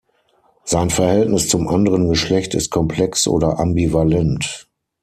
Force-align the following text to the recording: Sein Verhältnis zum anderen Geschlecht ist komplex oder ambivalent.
Sein 0.63 0.89
Verhältnis 0.89 1.47
zum 1.47 1.67
anderen 1.67 2.09
Geschlecht 2.09 2.55
ist 2.55 2.71
komplex 2.71 3.27
oder 3.27 3.59
ambivalent. 3.59 4.67